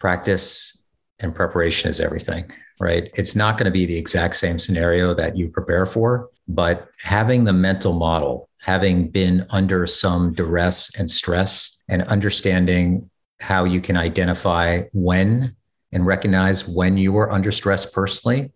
[0.00, 0.76] practice
[1.20, 2.50] and preparation is everything,
[2.80, 3.10] right?
[3.14, 7.44] It's not going to be the exact same scenario that you prepare for, but having
[7.44, 13.08] the mental model, having been under some duress and stress, and understanding
[13.40, 15.54] how you can identify when
[15.92, 18.52] and recognize when you are under stress personally,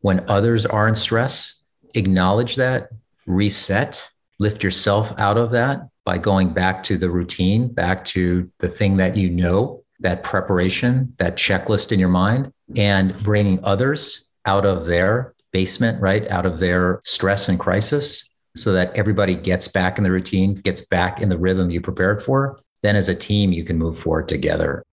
[0.00, 1.64] when others are in stress,
[1.94, 2.88] acknowledge that,
[3.26, 8.68] reset, lift yourself out of that by going back to the routine, back to the
[8.68, 14.66] thing that you know, that preparation, that checklist in your mind, and bringing others out
[14.66, 16.28] of their basement, right?
[16.30, 20.82] Out of their stress and crisis so that everybody gets back in the routine, gets
[20.82, 22.60] back in the rhythm you prepared for.
[22.82, 24.84] Then as a team, you can move forward together.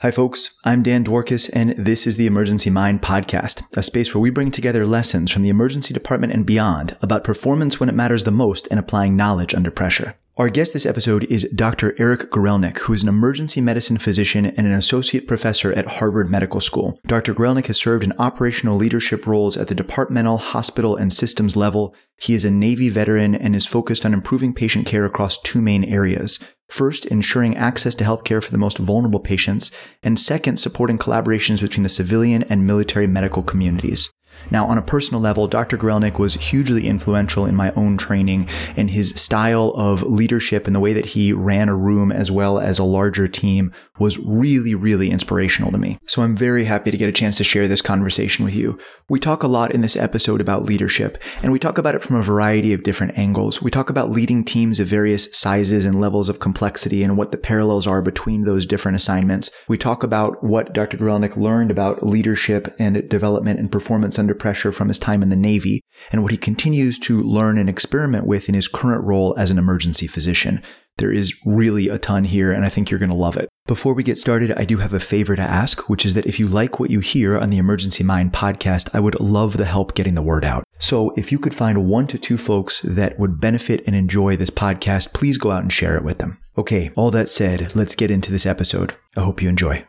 [0.00, 0.54] Hi, folks.
[0.64, 4.50] I'm Dan Dworkis, and this is the Emergency Mind Podcast, a space where we bring
[4.50, 8.68] together lessons from the emergency department and beyond about performance when it matters the most
[8.70, 10.14] and applying knowledge under pressure.
[10.38, 11.94] Our guest this episode is Dr.
[11.98, 16.60] Eric Goralnick, who is an emergency medicine physician and an associate professor at Harvard Medical
[16.60, 17.00] School.
[17.06, 17.32] Dr.
[17.32, 21.94] Goralnick has served in operational leadership roles at the departmental, hospital, and systems level.
[22.20, 25.84] He is a Navy veteran and is focused on improving patient care across two main
[25.84, 26.38] areas.
[26.68, 31.82] First, ensuring access to healthcare for the most vulnerable patients, and second, supporting collaborations between
[31.82, 34.10] the civilian and military medical communities.
[34.50, 35.76] Now, on a personal level, Dr.
[35.76, 40.80] Goralnick was hugely influential in my own training and his style of leadership and the
[40.80, 45.10] way that he ran a room as well as a larger team was really, really
[45.10, 45.98] inspirational to me.
[46.06, 48.78] So I'm very happy to get a chance to share this conversation with you.
[49.08, 52.16] We talk a lot in this episode about leadership and we talk about it from
[52.16, 53.62] a variety of different angles.
[53.62, 57.38] We talk about leading teams of various sizes and levels of complexity and what the
[57.38, 59.50] parallels are between those different assignments.
[59.68, 60.96] We talk about what Dr.
[60.96, 65.36] Goralnick learned about leadership and development and performance under pressure from his time in the
[65.36, 65.80] Navy
[66.10, 69.58] and what he continues to learn and experiment with in his current role as an
[69.58, 70.60] emergency physician.
[70.98, 73.48] There is really a ton here, and I think you're going to love it.
[73.66, 76.40] Before we get started, I do have a favor to ask, which is that if
[76.40, 79.94] you like what you hear on the Emergency Mind podcast, I would love the help
[79.94, 80.64] getting the word out.
[80.78, 84.50] So if you could find one to two folks that would benefit and enjoy this
[84.50, 86.38] podcast, please go out and share it with them.
[86.58, 88.96] Okay, all that said, let's get into this episode.
[89.16, 89.86] I hope you enjoy.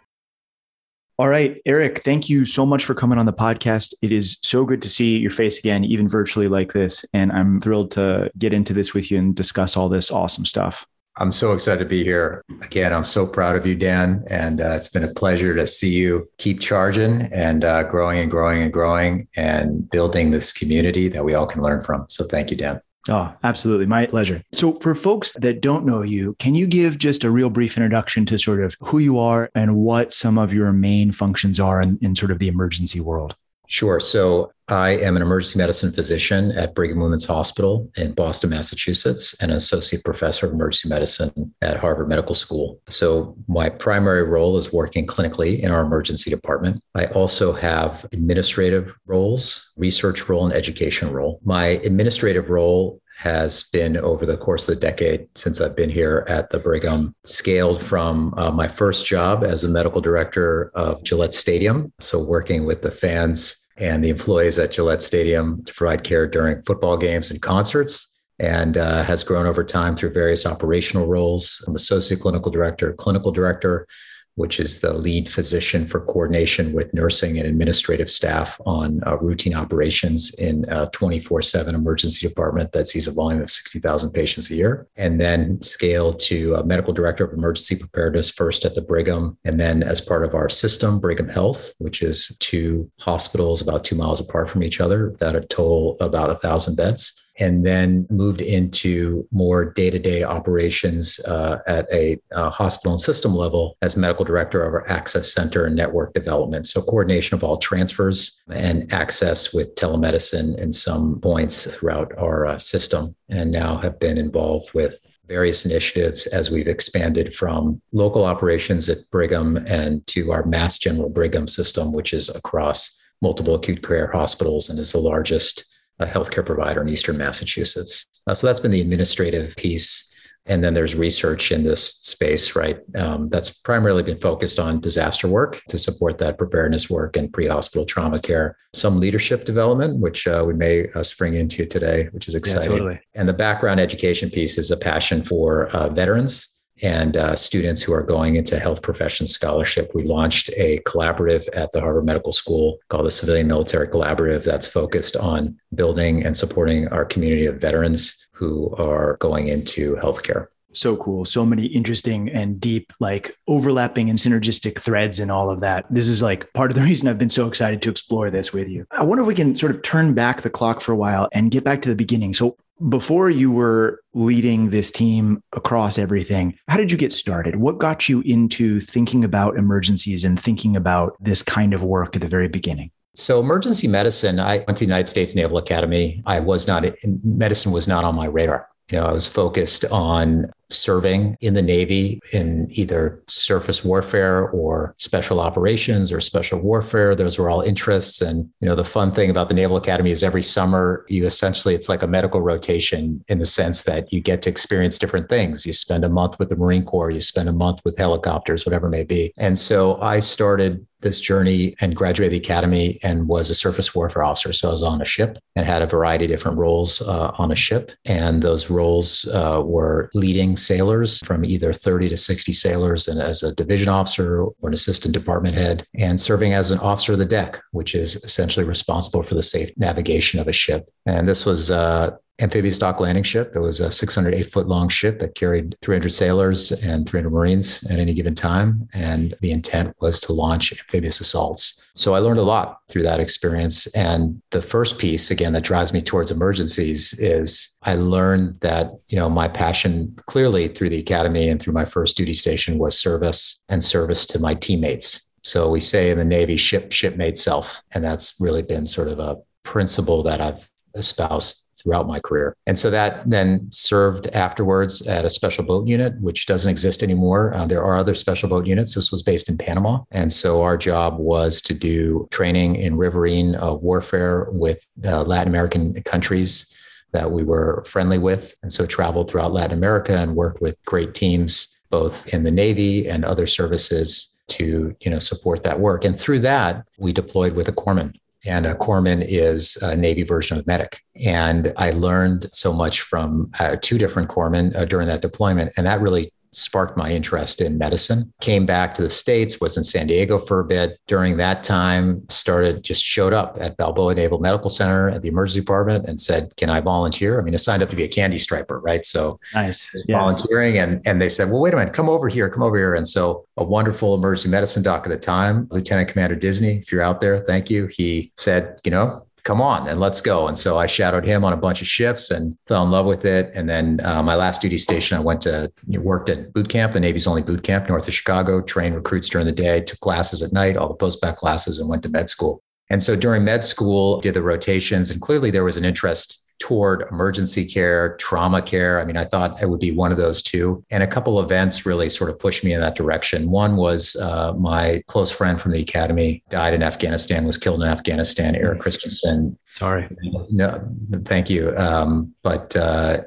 [1.19, 3.95] All right, Eric, thank you so much for coming on the podcast.
[4.03, 7.03] It is so good to see your face again, even virtually like this.
[7.11, 10.85] And I'm thrilled to get into this with you and discuss all this awesome stuff.
[11.19, 12.45] I'm so excited to be here.
[12.61, 14.23] Again, I'm so proud of you, Dan.
[14.29, 18.29] And uh, it's been a pleasure to see you keep charging and uh, growing and
[18.29, 22.06] growing and growing and building this community that we all can learn from.
[22.09, 22.79] So thank you, Dan.
[23.09, 23.85] Oh, absolutely.
[23.85, 24.44] My pleasure.
[24.51, 28.25] So, for folks that don't know you, can you give just a real brief introduction
[28.28, 31.97] to sort of who you are and what some of your main functions are in,
[32.01, 33.35] in sort of the emergency world?
[33.68, 34.00] Sure.
[34.00, 39.50] So I am an emergency medicine physician at Brigham Women's Hospital in Boston, Massachusetts, and
[39.50, 42.81] an associate professor of emergency medicine at Harvard Medical School.
[42.89, 46.83] So my primary role is working clinically in our emergency department.
[46.95, 51.39] I also have administrative roles, research role, and education role.
[51.45, 56.25] My administrative role has been over the course of the decade since I've been here
[56.27, 61.33] at the Brigham, scaled from uh, my first job as a medical director of Gillette
[61.33, 61.91] Stadium.
[62.00, 66.63] So, working with the fans and the employees at Gillette Stadium to provide care during
[66.63, 68.13] football games and concerts.
[68.39, 71.63] And uh, has grown over time through various operational roles.
[71.67, 73.88] I'm associate clinical director, clinical director,
[74.37, 79.55] which is the lead physician for coordination with nursing and administrative staff on uh, routine
[79.55, 84.55] operations in a 24 7 emergency department that sees a volume of 60,000 patients a
[84.55, 84.87] year.
[84.95, 89.59] And then scale to a medical director of emergency preparedness first at the Brigham, and
[89.59, 94.19] then as part of our system, Brigham Health, which is two hospitals about two miles
[94.19, 99.65] apart from each other that total about a thousand beds and then moved into more
[99.65, 104.63] day to day operations uh, at a uh, hospital and system level as medical director
[104.63, 106.67] of our access center and network development.
[106.67, 112.57] So, coordination of all transfers and access with telemedicine in some points throughout our uh,
[112.57, 118.87] system, and now have been involved with various initiatives as we've expanded from local operations
[118.89, 124.12] at Brigham and to our Mass General Brigham system, which is across multiple acute care
[124.12, 128.05] hospitals and is the largest a healthcare provider in Eastern Massachusetts.
[128.27, 130.13] Uh, so that's been the administrative piece.
[130.49, 132.79] And then there's research in this space, right?
[132.95, 137.47] Um, that's primarily been focused on disaster work to support that preparedness work and pre
[137.47, 138.57] hospital trauma care.
[138.73, 142.71] Some leadership development, which uh, we may uh, spring into today, which is exciting.
[142.71, 143.00] Yeah, totally.
[143.13, 147.94] And the background education piece is a passion for uh, veterans and uh, students who
[147.94, 149.91] are going into health professions scholarship.
[149.94, 154.68] We launched a collaborative at the Harvard Medical School called the Civilian Military Collaborative that's
[154.68, 160.47] focused on building and supporting our community of veterans who are going into healthcare.
[160.77, 161.25] So cool.
[161.25, 165.85] So many interesting and deep, like overlapping and synergistic threads and all of that.
[165.89, 168.69] This is like part of the reason I've been so excited to explore this with
[168.69, 168.85] you.
[168.91, 171.51] I wonder if we can sort of turn back the clock for a while and
[171.51, 172.33] get back to the beginning.
[172.33, 172.57] So,
[172.89, 177.56] before you were leading this team across everything, how did you get started?
[177.56, 182.21] What got you into thinking about emergencies and thinking about this kind of work at
[182.21, 182.91] the very beginning?
[183.15, 186.21] So, emergency medicine, I went to the United States Naval Academy.
[186.27, 186.85] I was not,
[187.24, 188.68] medicine was not on my radar.
[188.91, 194.93] You know, I was focused on serving in the Navy in either surface warfare or
[194.97, 197.15] special operations or special warfare.
[197.15, 198.21] Those were all interests.
[198.21, 201.75] And, you know, the fun thing about the Naval Academy is every summer you essentially,
[201.75, 205.65] it's like a medical rotation in the sense that you get to experience different things.
[205.65, 208.87] You spend a month with the Marine Corps, you spend a month with helicopters, whatever
[208.87, 209.33] it may be.
[209.37, 214.23] And so I started this journey and graduated the academy and was a surface warfare
[214.23, 214.51] officer.
[214.51, 217.51] So I was on a ship and had a variety of different roles uh, on
[217.51, 217.91] a ship.
[218.05, 223.44] And those roles uh, were leading sailors from either 30 to 60 sailors and as
[223.44, 227.25] a division officer or an assistant department head and serving as an officer of the
[227.25, 230.89] deck, which is essentially responsible for the safe navigation of a ship.
[231.06, 233.54] And this was uh, amphibious dock landing ship.
[233.56, 238.00] It was a 608 foot long ship that carried 300 sailors and 300 Marines at
[238.00, 238.88] any given time.
[238.94, 241.81] And the intent was to launch amphibious assaults.
[241.97, 243.88] So I learned a lot through that experience.
[243.88, 249.17] And the first piece, again, that drives me towards emergencies is I learned that, you
[249.17, 253.63] know, my passion clearly through the academy and through my first duty station was service
[253.69, 255.33] and service to my teammates.
[255.44, 257.81] So we say in the Navy, ship, shipmate self.
[257.91, 262.56] And that's really been sort of a principle that I've espoused throughout my career.
[262.65, 267.53] And so that then served afterwards at a special boat unit, which doesn't exist anymore.
[267.53, 268.95] Uh, there are other special boat units.
[268.95, 270.03] This was based in Panama.
[270.12, 275.50] And so our job was to do training in riverine uh, warfare with uh, Latin
[275.50, 276.74] American countries
[277.12, 278.56] that we were friendly with.
[278.63, 283.07] And so traveled throughout Latin America and worked with great teams, both in the Navy
[283.07, 287.68] and other services to you know support that work and through that we deployed with
[287.68, 288.13] a corpsman
[288.45, 291.01] and a corpsman is a Navy version of medic.
[291.25, 295.74] And I learned so much from uh, two different corpsmen uh, during that deployment.
[295.78, 298.33] And that really sparked my interest in medicine.
[298.41, 300.99] Came back to the States, was in San Diego for a bit.
[301.07, 305.61] During that time, started just showed up at Balboa Naval Medical Center at the emergency
[305.61, 307.39] department and said, Can I volunteer?
[307.39, 309.05] I mean, I signed up to be a candy striper, right?
[309.05, 309.89] So nice.
[310.07, 310.19] Yeah.
[310.19, 310.77] volunteering.
[310.77, 312.95] And, and they said, Well, wait a minute, come over here, come over here.
[312.95, 317.01] And so a wonderful emergency medicine doc at the time, Lieutenant Commander Disney, if you're
[317.01, 317.88] out there, thank you.
[317.88, 320.49] He said, you know, come on and let's go.
[320.49, 323.23] And so I shadowed him on a bunch of shifts and fell in love with
[323.23, 323.49] it.
[323.55, 326.99] And then uh, my last duty station, I went to worked at boot camp, the
[326.99, 330.51] Navy's only boot camp north of Chicago, trained recruits during the day, took classes at
[330.51, 332.61] night, all the post back classes, and went to med school.
[332.89, 337.04] And so during med school, did the rotations, and clearly there was an interest toward
[337.12, 339.00] emergency care, trauma care.
[339.00, 340.83] I mean, I thought it would be one of those two.
[340.89, 343.50] And a couple events really sort of pushed me in that direction.
[343.50, 347.88] One was uh, my close friend from the academy died in Afghanistan, was killed in
[347.88, 348.81] Afghanistan, Eric mm.
[348.81, 349.57] Christensen.
[349.65, 350.07] Sorry.
[350.50, 350.88] No,
[351.25, 351.75] thank you.
[351.77, 353.21] Um, but, uh,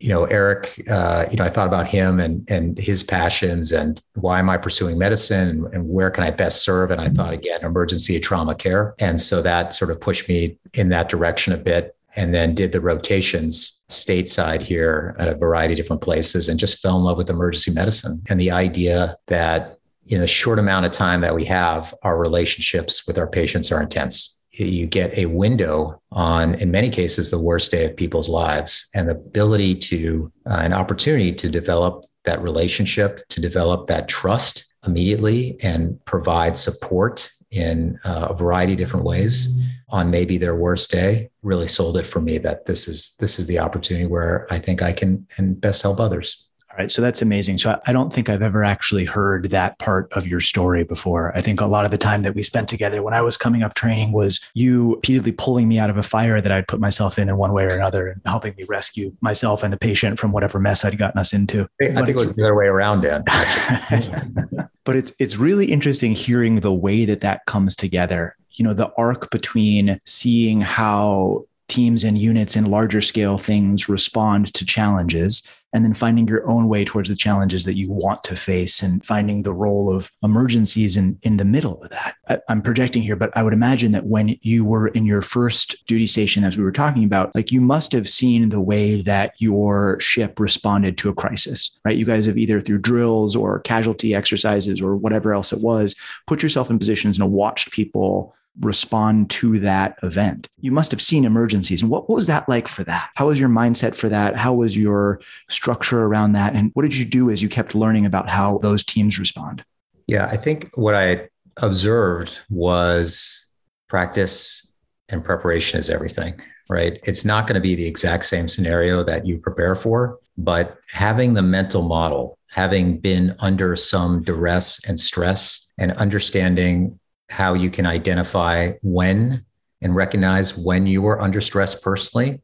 [0.00, 4.02] you know, Eric, uh, you know, I thought about him and and his passions and
[4.14, 6.90] why am I pursuing medicine and, and, where can I best serve?
[6.90, 8.96] And I thought again, emergency trauma care.
[8.98, 12.72] And so that sort of pushed me in that direction a bit and then did
[12.72, 17.16] the rotations stateside here at a variety of different places and just fell in love
[17.16, 18.22] with emergency medicine.
[18.28, 23.06] And the idea that in the short amount of time that we have our relationships
[23.06, 24.40] with our patients are intense.
[24.52, 29.08] You get a window on in many cases the worst day of people's lives and
[29.08, 35.56] the ability to uh, an opportunity to develop that relationship to develop that trust immediately
[35.62, 39.58] and provide support in uh, a variety of different ways
[39.92, 43.46] on maybe their worst day really sold it for me that this is this is
[43.46, 46.46] the opportunity where I think I can and best help others.
[46.72, 46.90] All right.
[46.90, 47.58] So that's amazing.
[47.58, 51.36] So I don't think I've ever actually heard that part of your story before.
[51.36, 53.62] I think a lot of the time that we spent together when I was coming
[53.62, 57.18] up training was you repeatedly pulling me out of a fire that I'd put myself
[57.18, 60.32] in in one way or another and helping me rescue myself and the patient from
[60.32, 61.68] whatever mess I'd gotten us into.
[61.82, 63.22] I but think it was the other way around, Dan.
[64.84, 68.92] but it's it's really interesting hearing the way that that comes together you know the
[68.96, 75.84] arc between seeing how teams and units in larger scale things respond to challenges and
[75.84, 79.42] then finding your own way towards the challenges that you want to face and finding
[79.42, 82.16] the role of emergencies in, in the middle of that.
[82.28, 85.84] I, I'm projecting here, but I would imagine that when you were in your first
[85.86, 89.32] duty station, as we were talking about, like you must have seen the way that
[89.38, 91.96] your ship responded to a crisis, right?
[91.96, 95.94] You guys have either through drills or casualty exercises or whatever else it was,
[96.26, 100.48] put yourself in positions and watched people respond to that event.
[100.60, 101.82] You must have seen emergencies.
[101.82, 103.10] And what, what was that like for that?
[103.14, 104.36] How was your mindset for that?
[104.36, 106.54] How was your structure around that?
[106.54, 109.64] And what did you do as you kept learning about how those teams respond?
[110.06, 111.28] Yeah, I think what I
[111.62, 113.46] observed was
[113.88, 114.66] practice
[115.08, 116.98] and preparation is everything, right?
[117.04, 121.34] It's not going to be the exact same scenario that you prepare for, but having
[121.34, 126.98] the mental model, having been under some duress and stress, and understanding
[127.28, 129.44] how you can identify when
[129.80, 132.40] and recognize when you are under stress personally,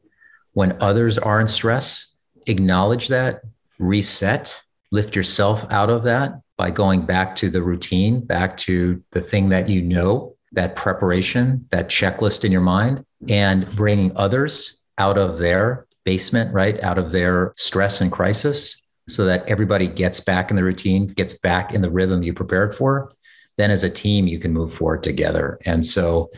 [0.53, 2.17] when others are in stress,
[2.47, 3.41] acknowledge that,
[3.77, 9.21] reset, lift yourself out of that by going back to the routine, back to the
[9.21, 15.17] thing that you know, that preparation, that checklist in your mind, and bringing others out
[15.17, 16.81] of their basement, right?
[16.83, 21.35] Out of their stress and crisis so that everybody gets back in the routine, gets
[21.35, 23.11] back in the rhythm you prepared for.
[23.59, 25.59] Then as a team, you can move forward together.
[25.65, 26.31] And so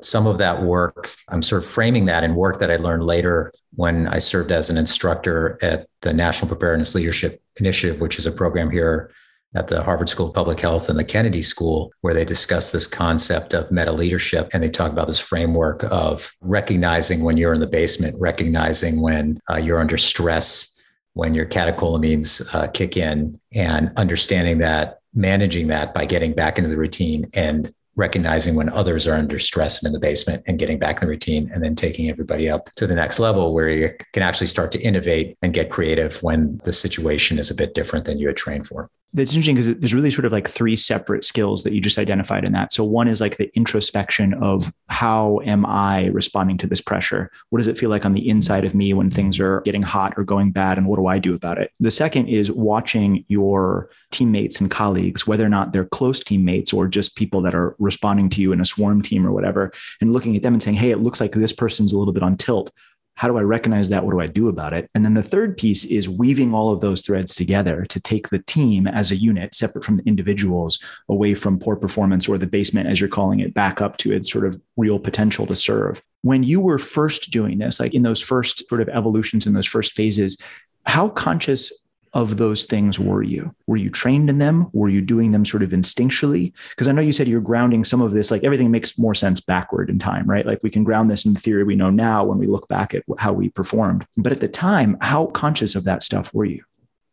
[0.00, 3.52] some of that work, I'm sort of framing that in work that I learned later
[3.76, 8.32] when I served as an instructor at the National Preparedness Leadership Initiative, which is a
[8.32, 9.12] program here
[9.54, 12.88] at the Harvard School of Public Health and the Kennedy School, where they discuss this
[12.88, 14.50] concept of meta leadership.
[14.52, 19.38] And they talk about this framework of recognizing when you're in the basement, recognizing when
[19.48, 20.76] uh, you're under stress,
[21.12, 26.70] when your catecholamines uh, kick in, and understanding that, managing that by getting back into
[26.70, 30.78] the routine and recognizing when others are under stress and in the basement and getting
[30.78, 33.90] back in the routine and then taking everybody up to the next level where you
[34.12, 38.04] can actually start to innovate and get creative when the situation is a bit different
[38.04, 41.24] than you had trained for that's interesting because there's really sort of like three separate
[41.24, 42.72] skills that you just identified in that.
[42.72, 47.30] So one is like the introspection of how am I responding to this pressure?
[47.50, 50.14] What does it feel like on the inside of me when things are getting hot
[50.16, 50.78] or going bad?
[50.78, 51.70] And what do I do about it?
[51.78, 56.88] The second is watching your teammates and colleagues, whether or not they're close teammates or
[56.88, 60.34] just people that are responding to you in a swarm team or whatever, and looking
[60.34, 62.72] at them and saying, Hey, it looks like this person's a little bit on tilt
[63.16, 64.04] how do I recognize that?
[64.04, 64.90] What do I do about it?
[64.94, 68.40] And then the third piece is weaving all of those threads together to take the
[68.40, 70.78] team as a unit, separate from the individuals,
[71.08, 74.30] away from poor performance or the basement, as you're calling it, back up to its
[74.30, 76.02] sort of real potential to serve.
[76.22, 79.66] When you were first doing this, like in those first sort of evolutions in those
[79.66, 80.36] first phases,
[80.86, 81.72] how conscious
[82.14, 83.54] of those things were you?
[83.66, 84.68] Were you trained in them?
[84.72, 86.52] Were you doing them sort of instinctually?
[86.70, 89.40] Because I know you said you're grounding some of this, like everything makes more sense
[89.40, 90.46] backward in time, right?
[90.46, 92.94] Like we can ground this in the theory we know now when we look back
[92.94, 94.06] at how we performed.
[94.16, 96.64] But at the time, how conscious of that stuff were you?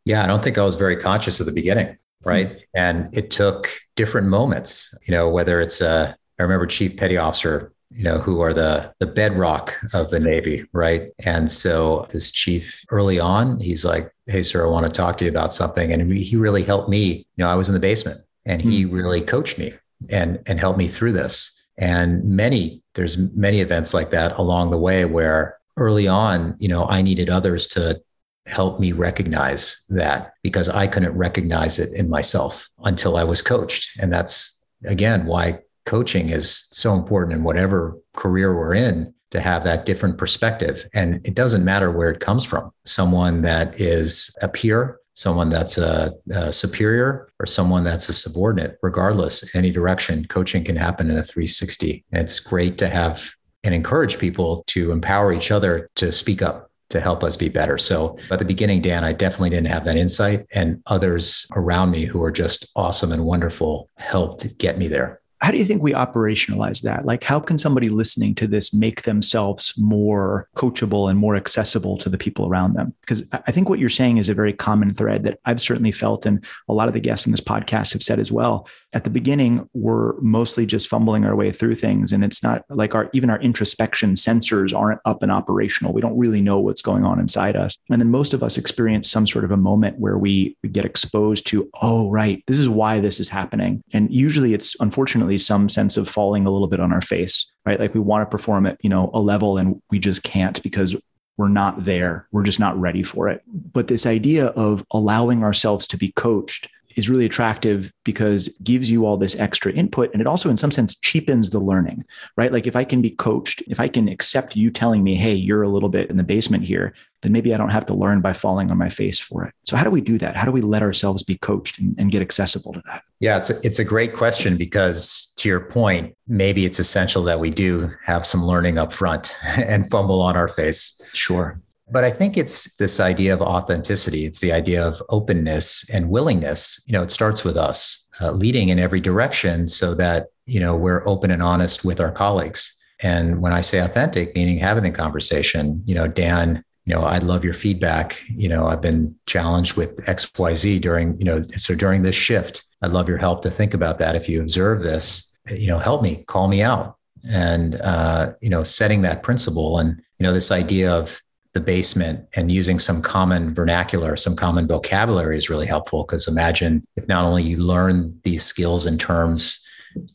[0.06, 2.50] Yeah, I don't think I was very conscious at the beginning, right?
[2.50, 2.60] Mm-hmm.
[2.76, 7.74] And it took different moments, you know, whether it's a, I remember Chief Petty Officer
[7.92, 11.12] you know, who are the the bedrock of the Navy, right?
[11.26, 15.26] And so this chief early on, he's like, "Hey, sir, I want to talk to
[15.26, 17.26] you about something," and he really helped me.
[17.36, 18.96] You know, I was in the basement, and he mm-hmm.
[18.96, 19.74] really coached me
[20.10, 21.60] and and helped me through this.
[21.78, 26.86] And many there's many events like that along the way where early on, you know,
[26.86, 28.02] I needed others to
[28.48, 34.00] help me recognize that because I couldn't recognize it in myself until I was coached,
[34.00, 39.64] and that's again why coaching is so important in whatever career we're in to have
[39.64, 40.88] that different perspective.
[40.94, 45.78] And it doesn't matter where it comes from someone that is a peer, someone that's
[45.78, 51.18] a, a, superior, or someone that's a subordinate, regardless, any direction, coaching can happen in
[51.18, 52.04] a 360.
[52.12, 53.34] And it's great to have
[53.64, 57.78] and encourage people to empower each other to speak up to help us be better.
[57.78, 62.04] So at the beginning, Dan, I definitely didn't have that insight, and others around me
[62.04, 65.92] who are just awesome and wonderful helped get me there how do you think we
[65.92, 67.04] operationalize that?
[67.04, 72.10] Like, how can somebody listening to this make themselves more coachable and more accessible to
[72.10, 72.94] the people around them?
[73.02, 76.28] Because I think what you're saying is a very common thread that I've certainly felt,
[76.28, 78.68] and a lot of the guests in this podcast have said as well.
[78.94, 82.94] At the beginning, we're mostly just fumbling our way through things, and it's not like
[82.94, 85.94] our even our introspection sensors aren't up and operational.
[85.94, 89.10] We don't really know what's going on inside us, and then most of us experience
[89.10, 93.00] some sort of a moment where we get exposed to, oh, right, this is why
[93.00, 96.92] this is happening, and usually it's unfortunately some sense of falling a little bit on
[96.92, 97.80] our face, right?
[97.80, 100.96] Like we want to perform at, you know, a level and we just can't because
[101.38, 102.28] we're not there.
[102.32, 103.42] We're just not ready for it.
[103.48, 108.90] But this idea of allowing ourselves to be coached is really attractive because it gives
[108.90, 112.04] you all this extra input and it also in some sense cheapens the learning
[112.38, 112.52] right?
[112.52, 115.64] Like if i can be coached if i can accept you telling me hey you're
[115.64, 118.34] a little bit in the basement here then maybe i don't have to learn by
[118.34, 119.54] falling on my face for it.
[119.66, 120.36] So how do we do that?
[120.36, 123.04] How do we let ourselves be coached and, and get accessible to that?
[123.20, 127.40] Yeah it's a, it's a great question because to your point maybe it's essential that
[127.40, 131.02] we do have some learning up front and fumble on our face.
[131.14, 134.26] Sure but I think it's this idea of authenticity.
[134.26, 136.84] It's the idea of openness and willingness.
[136.88, 140.76] You know, it starts with us uh, leading in every direction so that you know,
[140.76, 142.78] we're open and honest with our colleagues.
[143.02, 147.24] And when I say authentic, meaning having the conversation, you know, Dan, you know, I'd
[147.24, 148.22] love your feedback.
[148.28, 152.92] You know, I've been challenged with XYZ during, you know, so during this shift, I'd
[152.92, 154.16] love your help to think about that.
[154.16, 156.98] If you observe this, you know, help me, call me out.
[157.30, 161.22] And, uh, you know, setting that principle and, you know, this idea of
[161.54, 166.04] the basement and using some common vernacular, some common vocabulary is really helpful.
[166.04, 169.66] Because imagine if not only you learn these skills and terms,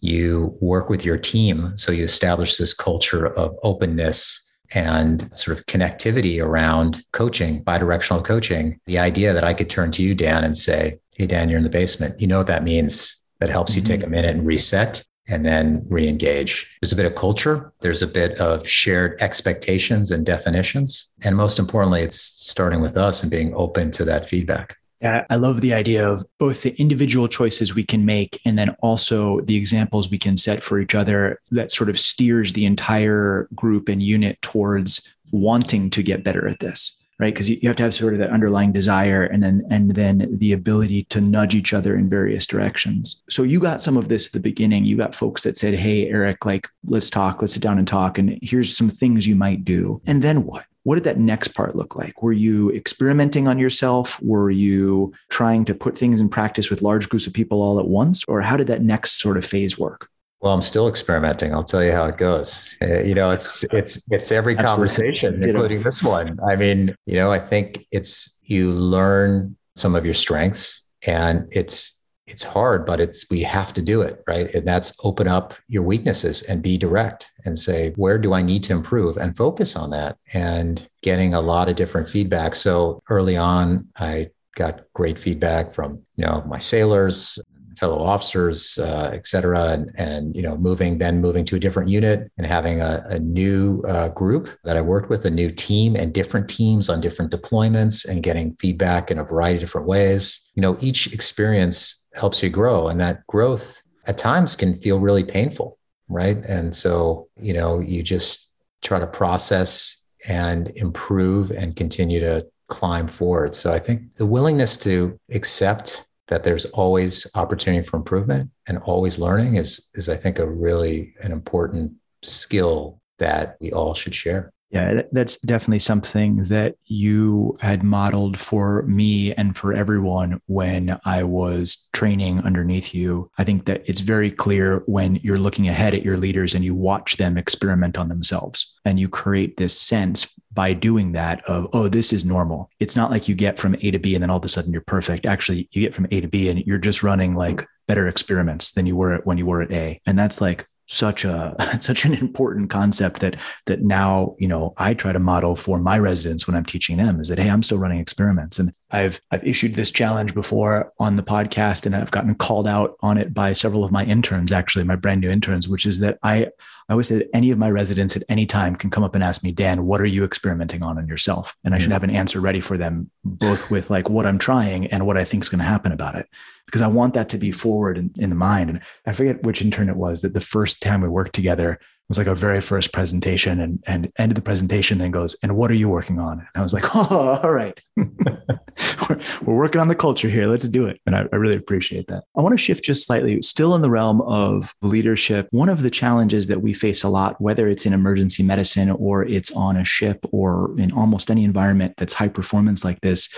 [0.00, 1.76] you work with your team.
[1.76, 4.42] So you establish this culture of openness
[4.74, 8.80] and sort of connectivity around coaching, bidirectional coaching.
[8.86, 11.64] The idea that I could turn to you, Dan, and say, Hey, Dan, you're in
[11.64, 12.20] the basement.
[12.20, 13.22] You know what that means?
[13.40, 13.80] That helps mm-hmm.
[13.80, 14.08] you take mm-hmm.
[14.08, 16.70] a minute and reset and then re-engage.
[16.80, 17.72] There's a bit of culture.
[17.80, 21.12] There's a bit of shared expectations and definitions.
[21.22, 24.76] And most importantly, it's starting with us and being open to that feedback.
[25.02, 28.70] Yeah, I love the idea of both the individual choices we can make and then
[28.80, 33.46] also the examples we can set for each other that sort of steers the entire
[33.54, 37.32] group and unit towards wanting to get better at this right?
[37.32, 40.52] Because you have to have sort of that underlying desire and then and then the
[40.52, 43.22] ability to nudge each other in various directions.
[43.28, 44.84] So you got some of this at the beginning.
[44.84, 48.18] You got folks that said hey eric like let's talk let's sit down and talk
[48.18, 50.00] and here's some things you might do.
[50.06, 50.66] And then what?
[50.82, 52.22] What did that next part look like?
[52.22, 54.22] Were you experimenting on yourself?
[54.22, 57.88] Were you trying to put things in practice with large groups of people all at
[57.88, 58.24] once?
[58.28, 60.08] Or how did that next sort of phase work
[60.46, 61.52] well, I'm still experimenting.
[61.52, 62.78] I'll tell you how it goes.
[62.80, 66.38] Uh, you know, it's it's it's every conversation, including this one.
[66.48, 72.04] I mean, you know, I think it's you learn some of your strengths, and it's
[72.28, 74.54] it's hard, but it's we have to do it, right?
[74.54, 78.62] And that's open up your weaknesses and be direct and say, where do I need
[78.64, 80.16] to improve, and focus on that.
[80.32, 82.54] And getting a lot of different feedback.
[82.54, 87.36] So early on, I got great feedback from you know my sailors
[87.78, 91.88] fellow officers, uh, et cetera, and, and you know, moving then moving to a different
[91.88, 95.96] unit and having a, a new uh, group that I worked with, a new team
[95.96, 100.50] and different teams on different deployments, and getting feedback in a variety of different ways.
[100.54, 105.24] You know, each experience helps you grow, and that growth at times can feel really
[105.24, 105.78] painful,
[106.08, 106.38] right?
[106.44, 113.08] And so, you know, you just try to process and improve and continue to climb
[113.08, 113.54] forward.
[113.54, 119.18] So I think the willingness to accept that there's always opportunity for improvement and always
[119.18, 124.52] learning is is I think a really an important skill that we all should share.
[124.70, 131.22] Yeah, that's definitely something that you had modeled for me and for everyone when I
[131.22, 133.30] was training underneath you.
[133.38, 136.74] I think that it's very clear when you're looking ahead at your leaders and you
[136.74, 141.86] watch them experiment on themselves and you create this sense by doing that of, oh,
[141.86, 142.68] this is normal.
[142.80, 144.72] It's not like you get from A to B and then all of a sudden
[144.72, 145.26] you're perfect.
[145.26, 147.66] Actually, you get from A to B and you're just running like mm-hmm.
[147.86, 150.00] better experiments than you were at when you were at A.
[150.06, 154.94] And that's like such a such an important concept that that now you know I
[154.94, 157.78] try to model for my residents when I'm teaching them is that hey I'm still
[157.78, 158.58] running experiments.
[158.58, 162.96] And I've I've issued this challenge before on the podcast and I've gotten called out
[163.00, 166.18] on it by several of my interns actually my brand new interns which is that
[166.22, 166.46] I
[166.88, 169.24] I always say that any of my residents at any time can come up and
[169.24, 171.56] ask me Dan what are you experimenting on on yourself?
[171.64, 171.94] And I should mm.
[171.94, 175.24] have an answer ready for them both with like what I'm trying and what I
[175.24, 176.26] think is going to happen about it
[176.66, 178.70] because I want that to be forward in, in the mind.
[178.70, 182.18] And I forget which intern it was that the first time we worked together was
[182.18, 185.74] like our very first presentation and, and ended the presentation, then goes, and what are
[185.74, 186.38] you working on?
[186.38, 187.78] And I was like, oh, all right.
[187.96, 190.46] we're, we're, working on the culture here.
[190.46, 191.00] Let's do it.
[191.06, 192.24] And I, I really appreciate that.
[192.36, 195.48] I want to shift just slightly, still in the realm of leadership.
[195.50, 199.24] One of the challenges that we face a lot, whether it's in emergency medicine or
[199.24, 203.28] it's on a ship or in almost any environment that's high performance like this,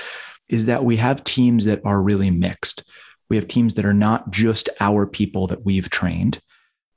[0.51, 2.85] is that we have teams that are really mixed
[3.29, 6.41] we have teams that are not just our people that we've trained,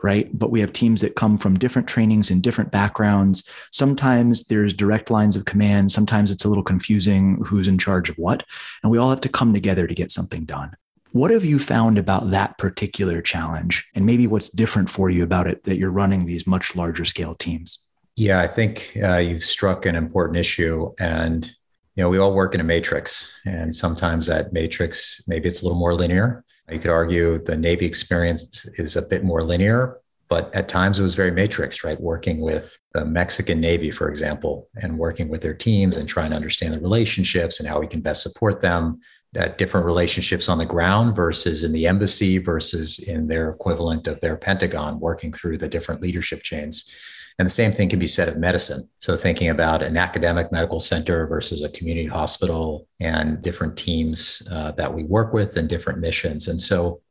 [0.04, 0.30] right?
[0.38, 3.50] But we have teams that come from different trainings and different backgrounds.
[3.72, 5.91] Sometimes there's direct lines of command.
[5.91, 8.44] Sometimes it's a little confusing who's in charge of what.
[8.84, 10.76] And we all have to come together to get something done.
[11.12, 13.86] What have you found about that particular challenge?
[13.94, 17.36] And maybe what's different for you about it that you're running these much larger scale
[17.36, 17.80] teams?
[18.15, 20.94] Yeah, I think uh, you've struck an important issue.
[21.00, 21.54] And
[21.95, 25.65] you know, we all work in a matrix, and sometimes that matrix maybe it's a
[25.65, 26.43] little more linear.
[26.69, 29.99] You could argue the Navy experience is a bit more linear,
[30.30, 31.99] but at times it was very matrix, right?
[31.99, 36.38] Working with the Mexican Navy, for example, and working with their teams and trying to
[36.38, 39.01] understand the relationships and how we can best support them.
[39.34, 44.19] At different relationships on the ground versus in the embassy versus in their equivalent of
[44.19, 46.91] their Pentagon, working through the different leadership chains.
[47.39, 48.88] And the same thing can be said of medicine.
[49.00, 54.72] So, thinking about an academic medical center versus a community hospital and different teams uh,
[54.74, 56.48] that we work with and different missions.
[56.48, 57.02] And so,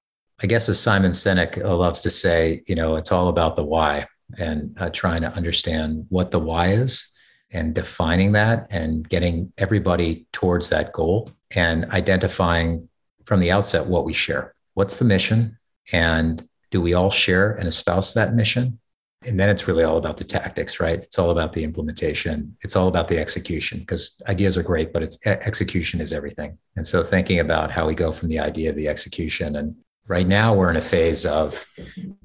[0.42, 4.06] I guess as Simon Sinek loves to say, you know, it's all about the why
[4.38, 7.12] and uh, trying to understand what the why is
[7.52, 12.88] and defining that and getting everybody towards that goal and identifying
[13.24, 14.54] from the outset what we share.
[14.74, 15.58] What's the mission?
[15.92, 18.79] And do we all share and espouse that mission?
[19.26, 21.00] And then it's really all about the tactics, right?
[21.02, 22.56] It's all about the implementation.
[22.62, 26.56] It's all about the execution because ideas are great, but it's execution is everything.
[26.76, 29.76] And so thinking about how we go from the idea to the execution and
[30.10, 31.64] Right now, we're in a phase of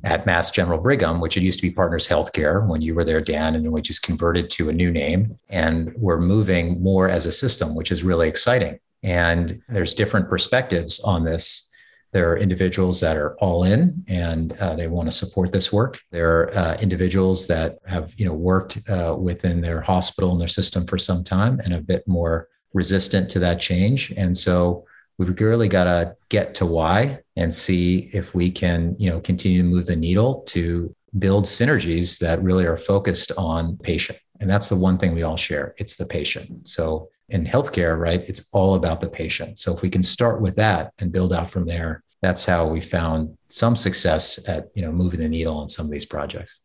[0.03, 3.21] at Mass General Brigham, which it used to be Partners Healthcare when you were there,
[3.21, 5.37] Dan, and then we just converted to a new name.
[5.49, 8.79] And we're moving more as a system, which is really exciting.
[9.03, 11.69] And there's different perspectives on this.
[12.11, 15.99] There are individuals that are all in and uh, they want to support this work.
[16.11, 20.47] There are uh, individuals that have, you know, worked uh, within their hospital and their
[20.47, 24.13] system for some time and a bit more resistant to that change.
[24.15, 24.85] And so
[25.17, 29.61] we've really got to get to why and see if we can you know continue
[29.61, 34.69] to move the needle to build synergies that really are focused on patient and that's
[34.69, 38.75] the one thing we all share it's the patient so in healthcare right it's all
[38.75, 42.03] about the patient so if we can start with that and build out from there
[42.21, 45.91] that's how we found some success at you know moving the needle on some of
[45.91, 46.59] these projects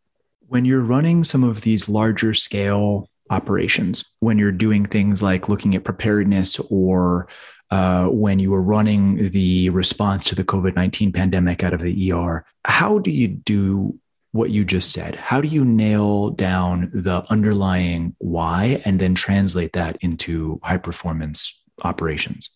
[0.46, 5.74] when you're running some of these larger scale operations when you're doing things like looking
[5.74, 7.28] at preparedness or
[7.70, 12.12] uh, when you were running the response to the COVID 19 pandemic out of the
[12.12, 12.44] ER.
[12.64, 13.98] How do you do
[14.32, 15.16] what you just said?
[15.16, 21.62] How do you nail down the underlying why and then translate that into high performance
[21.82, 22.50] operations?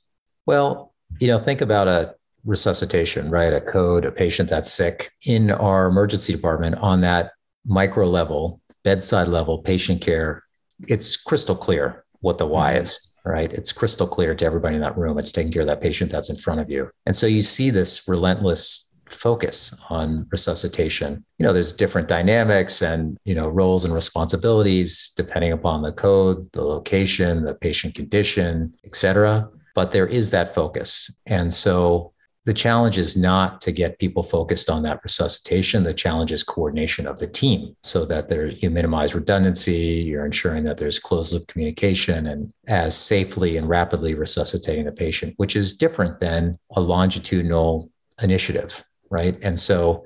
[0.47, 3.53] Well, you know, think about a resuscitation, right?
[3.53, 7.33] A code, a patient that's sick in our emergency department on that
[7.67, 10.45] micro level, bedside level, patient care.
[10.89, 13.53] It's crystal clear what the why is right?
[13.53, 15.19] It's crystal clear to everybody in that room.
[15.19, 16.91] It's taking care of that patient that's in front of you.
[17.07, 21.25] And so you see this relentless focus on resuscitation.
[21.39, 26.51] You know, there's different dynamics and, you know, roles and responsibilities depending upon the code,
[26.53, 29.49] the location, the patient condition, et cetera.
[29.75, 31.15] But there is that focus.
[31.27, 32.13] And so
[32.47, 35.83] the challenge is not to get people focused on that resuscitation.
[35.83, 40.63] The challenge is coordination of the team so that there you minimize redundancy, you're ensuring
[40.65, 45.75] that there's closed loop communication and as safely and rapidly resuscitating the patient, which is
[45.75, 47.91] different than a longitudinal
[48.23, 49.39] initiative, right?
[49.43, 50.05] And so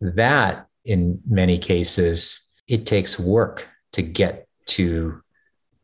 [0.00, 5.22] that in many cases, it takes work to get to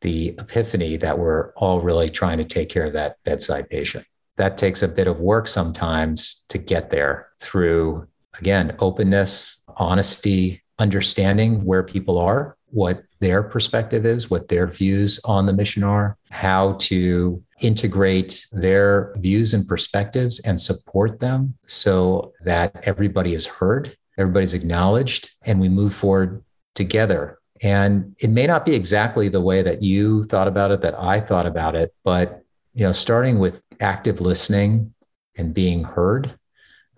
[0.01, 4.05] the epiphany that we're all really trying to take care of that bedside patient
[4.37, 8.07] that takes a bit of work sometimes to get there through,
[8.39, 15.47] again, openness, honesty, understanding where people are, what their perspective is, what their views on
[15.47, 22.83] the mission are, how to integrate their views and perspectives and support them so that
[22.85, 26.43] everybody is heard, everybody's acknowledged, and we move forward
[26.75, 27.39] together.
[27.63, 31.21] And it may not be exactly the way that you thought about it, that I
[31.21, 32.43] thought about it, but
[32.75, 34.93] you know, starting with active listening
[35.37, 36.33] and being heard,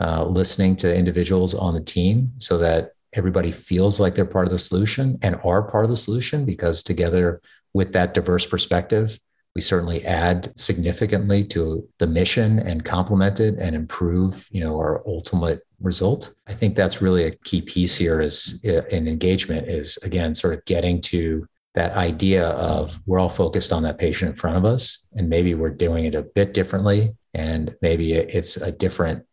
[0.00, 4.53] uh, listening to individuals on the team so that everybody feels like they're part of
[4.53, 7.40] the solution and are part of the solution because together
[7.72, 9.18] with that diverse perspective,
[9.55, 15.03] we certainly add significantly to the mission and complement it and improve, you know, our
[15.07, 16.35] ultimate result.
[16.46, 20.55] I think that's really a key piece here is uh, in engagement is again sort
[20.55, 24.64] of getting to that idea of we're all focused on that patient in front of
[24.64, 29.24] us and maybe we're doing it a bit differently and maybe it's a different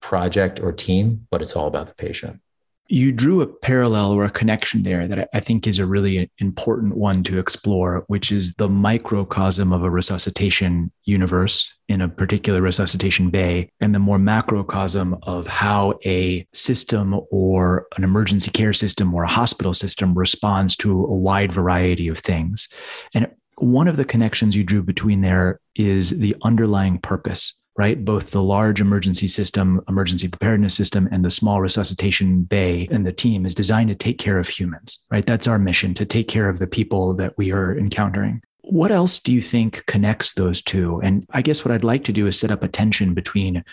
[0.00, 2.40] project or team but it's all about the patient
[2.88, 6.96] you drew a parallel or a connection there that I think is a really important
[6.96, 13.28] one to explore, which is the microcosm of a resuscitation universe in a particular resuscitation
[13.28, 19.22] bay, and the more macrocosm of how a system or an emergency care system or
[19.22, 22.68] a hospital system responds to a wide variety of things.
[23.14, 28.04] And one of the connections you drew between there is the underlying purpose right?
[28.04, 33.12] Both the large emergency system, emergency preparedness system, and the small resuscitation bay and the
[33.12, 35.24] team is designed to take care of humans, right?
[35.24, 38.42] That's our mission to take care of the people that we are encountering.
[38.62, 41.00] What else do you think connects those two?
[41.02, 43.64] And I guess what I'd like to do is set up a tension between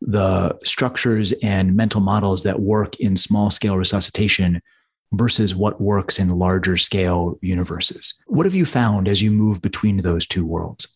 [0.00, 4.62] the structures and mental models that work in small scale resuscitation
[5.12, 8.14] versus what works in larger scale universes.
[8.26, 10.86] What have you found as you move between those two worlds?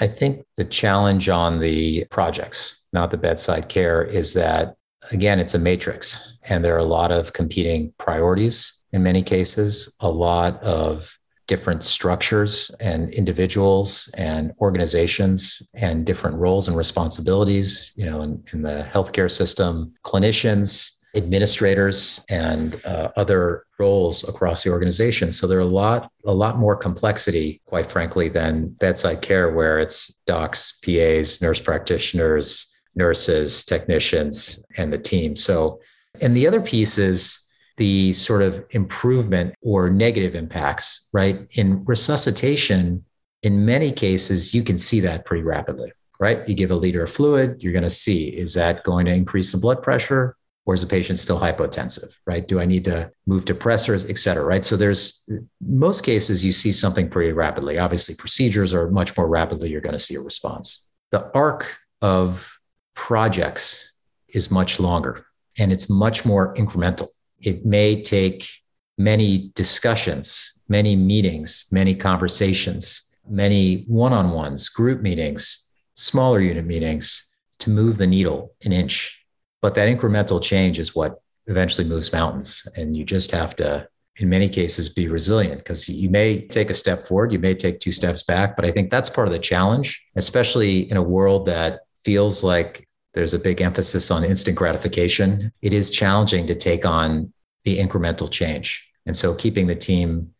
[0.00, 4.76] I think the challenge on the projects, not the bedside care, is that
[5.10, 9.94] again, it's a matrix and there are a lot of competing priorities in many cases,
[10.00, 18.04] a lot of different structures and individuals and organizations and different roles and responsibilities, you
[18.04, 25.32] know, in, in the healthcare system, clinicians, administrators, and uh, other roles across the organization.
[25.32, 29.78] So there are a lot, a lot more complexity, quite frankly, than bedside care, where
[29.78, 35.34] it's docs, PAs, nurse practitioners, nurses, technicians, and the team.
[35.36, 35.80] So,
[36.20, 41.46] and the other piece is the sort of improvement or negative impacts, right?
[41.54, 43.04] In resuscitation,
[43.44, 46.46] in many cases, you can see that pretty rapidly, right?
[46.48, 49.52] You give a liter of fluid, you're going to see is that going to increase
[49.52, 50.36] the blood pressure
[50.68, 52.46] or is the patient still hypotensive, right?
[52.46, 54.64] Do I need to move depressors, et cetera, right?
[54.64, 55.28] So there's
[55.60, 57.78] most cases you see something pretty rapidly.
[57.78, 60.90] Obviously, procedures are much more rapidly, you're going to see a response.
[61.10, 62.48] The arc of
[62.94, 63.94] projects
[64.28, 65.26] is much longer
[65.58, 67.08] and it's much more incremental
[67.40, 68.48] it may take
[68.96, 77.28] many discussions, many meetings, many conversations, many one on ones, group meetings, smaller unit meetings
[77.60, 79.17] to move the needle an inch.
[79.60, 82.66] But that incremental change is what eventually moves mountains.
[82.76, 86.74] And you just have to, in many cases, be resilient because you may take a
[86.74, 88.56] step forward, you may take two steps back.
[88.56, 92.86] But I think that's part of the challenge, especially in a world that feels like
[93.14, 95.52] there's a big emphasis on instant gratification.
[95.62, 97.32] It is challenging to take on
[97.64, 98.88] the incremental change.
[99.06, 100.34] And so keeping the team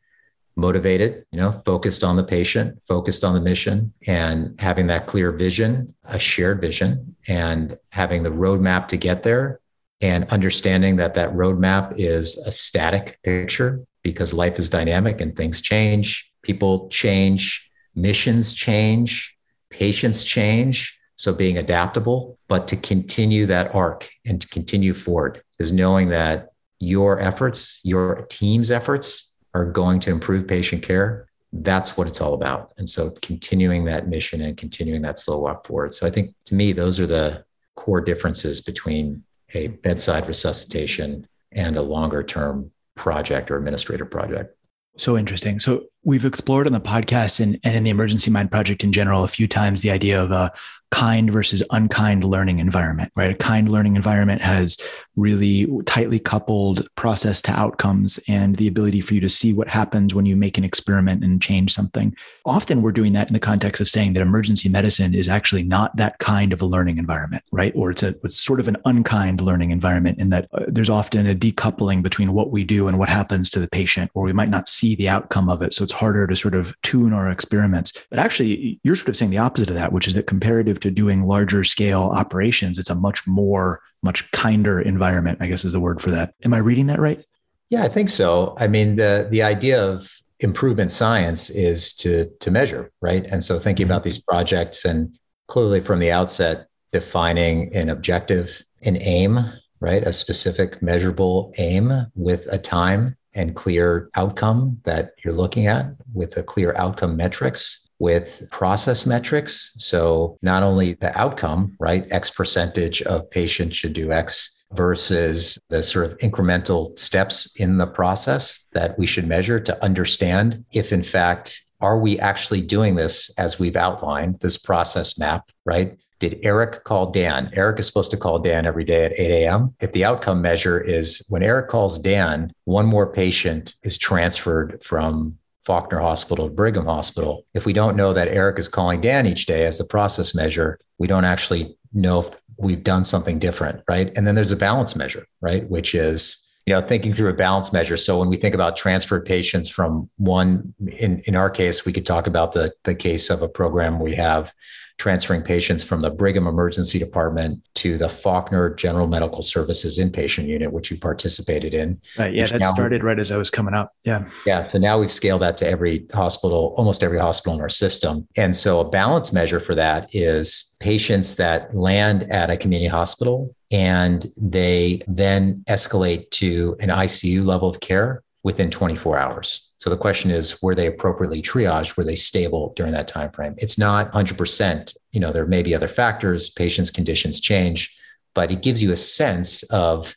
[0.59, 5.31] motivated, you know, focused on the patient, focused on the mission, and having that clear
[5.31, 9.61] vision, a shared vision, and having the roadmap to get there,
[10.01, 15.63] and understanding that that roadmap is a static picture because life is dynamic and things
[15.63, 19.37] change, people change, missions change,
[19.71, 20.99] patients change.
[21.15, 26.49] So being adaptable, but to continue that arc and to continue forward is knowing that
[26.81, 31.27] your efforts, your team's efforts are going to improve patient care.
[31.53, 32.73] That's what it's all about.
[32.77, 35.95] And so continuing that mission and continuing that slow walk forward.
[35.95, 39.23] So I think to me, those are the core differences between
[39.55, 44.55] a bedside resuscitation and a longer term project or administrative project.
[44.99, 45.61] So interesting.
[45.61, 49.23] So we've explored on the podcast and, and in the Emergency Mind Project in general
[49.23, 50.53] a few times the idea of a
[50.91, 53.31] kind versus unkind learning environment, right?
[53.31, 54.77] A kind learning environment has
[55.19, 60.15] really tightly coupled process to outcomes and the ability for you to see what happens
[60.15, 62.15] when you make an experiment and change something.
[62.45, 65.95] Often we're doing that in the context of saying that emergency medicine is actually not
[65.97, 67.73] that kind of a learning environment, right?
[67.75, 71.27] Or it's a it's sort of an unkind learning environment in that uh, there's often
[71.27, 74.51] a decoupling between what we do and what happens to the patient, or we might
[74.51, 75.73] not see the outcome of it.
[75.73, 77.93] So it's harder to sort of tune our experiments.
[78.11, 80.91] But actually, you're sort of saying the opposite of that, which is that comparative to
[80.91, 85.81] doing larger scale operations, it's a much more, much kinder environment, I guess is the
[85.81, 86.35] word for that.
[86.45, 87.25] Am I reading that right?
[87.71, 88.57] Yeah, I think so.
[88.59, 93.25] I mean, the the idea of improvement science is to to measure, right?
[93.27, 93.93] And so thinking mm-hmm.
[93.93, 99.41] about these projects and clearly from the outset defining an objective, an aim,
[99.81, 100.03] right?
[100.03, 106.37] A specific measurable aim with a time and clear outcome that you're looking at with
[106.37, 109.75] a clear outcome metrics with process metrics.
[109.77, 112.07] So not only the outcome, right?
[112.11, 117.87] X percentage of patients should do X versus the sort of incremental steps in the
[117.87, 123.31] process that we should measure to understand if in fact are we actually doing this
[123.39, 125.97] as we've outlined this process map, right?
[126.19, 127.51] Did Eric call Dan?
[127.53, 129.75] Eric is supposed to call Dan every day at 8 a.m.
[129.81, 135.39] If the outcome measure is when Eric calls Dan, one more patient is transferred from
[135.65, 137.45] Faulkner Hospital to Brigham Hospital.
[137.55, 140.79] If we don't know that Eric is calling Dan each day as the process measure,
[140.99, 144.13] we don't actually know if we've done something different, right?
[144.17, 145.69] And then there's a balance measure, right?
[145.69, 149.25] Which is you know thinking through a balance measure so when we think about transferred
[149.25, 153.41] patients from one in in our case we could talk about the the case of
[153.41, 154.53] a program we have
[154.99, 160.73] transferring patients from the Brigham Emergency Department to the Faulkner General Medical Services inpatient unit,
[160.73, 162.01] which you participated in.
[162.19, 162.35] Right.
[162.35, 163.95] Yeah, that started right as I was coming up.
[164.03, 164.29] Yeah.
[164.45, 164.65] Yeah.
[164.65, 168.27] So now we've scaled that to every hospital, almost every hospital in our system.
[168.37, 173.55] And so a balance measure for that is patients that land at a community hospital
[173.71, 179.73] and they then escalate to an ICU level of care within 24 hours.
[179.79, 181.97] So the question is, were they appropriately triaged?
[181.97, 183.55] Were they stable during that time frame?
[183.59, 184.97] It's not 100%.
[185.13, 187.97] You know, there may be other factors, patients' conditions change,
[188.35, 190.15] but it gives you a sense of,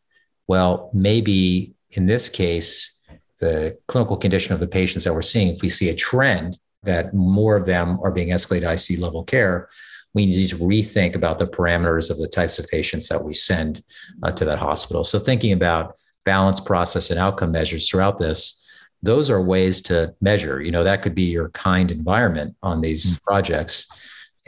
[0.47, 2.99] well, maybe in this case,
[3.39, 7.13] the clinical condition of the patients that we're seeing, if we see a trend that
[7.13, 9.69] more of them are being escalated ICU level care,
[10.13, 13.83] we need to rethink about the parameters of the types of patients that we send
[14.23, 15.03] uh, to that hospital.
[15.03, 18.61] So thinking about balance process and outcome measures throughout this
[19.03, 20.61] those are ways to measure.
[20.61, 23.23] You know, that could be your kind environment on these mm-hmm.
[23.23, 23.89] projects.